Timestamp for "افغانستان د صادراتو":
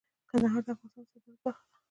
0.71-1.41